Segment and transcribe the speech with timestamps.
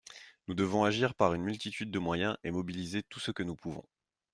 [0.47, 3.83] Nous devons agir par une multitude de moyens et mobiliser tout ce que nous pouvons.